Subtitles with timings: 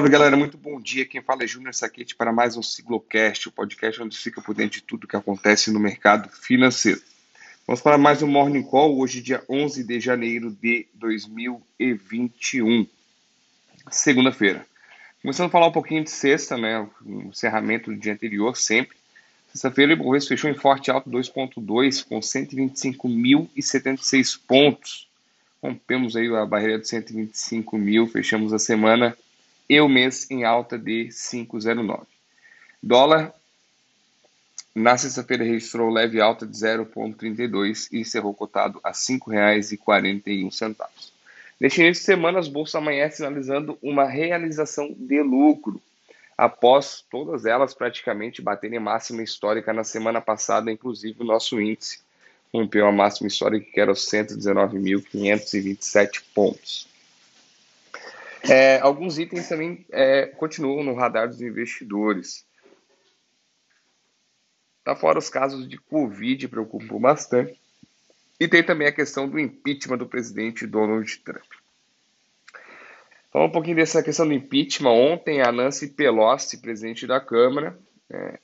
[0.00, 1.04] Salve galera, muito bom dia.
[1.04, 4.78] Quem fala é Júnior Saquete para mais um Siglocast, o podcast onde fica por dentro
[4.78, 7.02] de tudo que acontece no mercado financeiro.
[7.66, 12.86] Vamos para mais um Morning Call, hoje, dia 11 de janeiro de 2021,
[13.90, 14.64] segunda-feira.
[15.20, 16.80] Começando a falar um pouquinho de sexta, né?
[17.04, 18.96] O encerramento do dia anterior, sempre.
[19.52, 25.10] Sexta-feira, o Ibovespa fechou em forte alto 2,2 com 125.076 pontos.
[25.62, 29.14] Rompemos aí a barreira de 125 mil, fechamos a semana
[29.70, 32.04] e o mês em alta de 5,09.
[32.82, 33.32] Dólar
[34.74, 40.74] na sexta-feira registrou leve alta de 0,32 e encerrou cotado a R$ 5,41.
[41.60, 45.80] Neste início de semana, as bolsas amanhecem sinalizando uma realização de lucro,
[46.36, 52.00] após todas elas praticamente baterem máxima histórica na semana passada, inclusive o nosso índice
[52.52, 56.89] rompeu a máxima histórica que era os 119.527 pontos.
[58.50, 62.44] É, alguns itens também é, continuam no radar dos investidores.
[64.82, 67.60] Tá fora os casos de Covid preocupam bastante.
[68.40, 71.44] E tem também a questão do impeachment do presidente Donald Trump.
[73.30, 74.90] Falar um pouquinho dessa questão do impeachment.
[74.90, 77.78] Ontem, a Nancy Pelosi, presidente da Câmara,
[78.10, 78.40] é,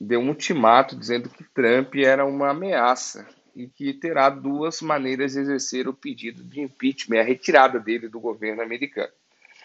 [0.00, 3.28] deu um ultimato dizendo que Trump era uma ameaça
[3.58, 8.20] e que terá duas maneiras de exercer o pedido de impeachment, a retirada dele do
[8.20, 9.12] governo americano.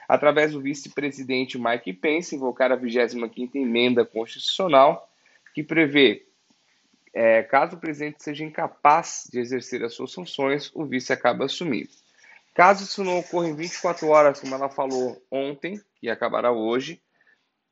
[0.10, 5.08] Através do vice-presidente Mike Pence, invocar a 25ª emenda constitucional,
[5.54, 6.26] que prevê,
[7.14, 11.90] é, caso o presidente seja incapaz de exercer as suas funções, o vice acaba assumindo.
[12.56, 17.00] Caso isso não ocorra em 24 horas, como ela falou ontem, que acabará hoje,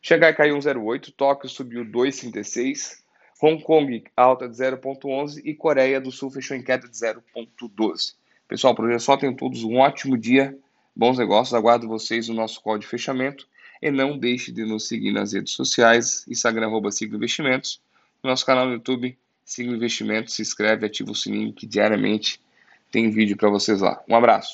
[0.00, 3.02] Xangai caiu 1,08, Tóquio subiu 2,36,
[3.42, 8.14] Hong Kong alta de 0,11 e Coreia do Sul fechou em queda de 0,12.
[8.46, 9.16] Pessoal, por hoje é só.
[9.16, 10.56] Tenham todos um ótimo dia,
[10.94, 11.52] bons negócios.
[11.52, 13.48] Aguardo vocês no nosso call de fechamento.
[13.80, 17.80] E não deixe de nos seguir nas redes sociais, Instagram, arroba Investimentos
[18.22, 22.40] no nosso canal no YouTube, siga o investimento, se inscreve, ativa o sininho que diariamente
[22.90, 24.02] tem vídeo para vocês lá.
[24.08, 24.50] Um abraço.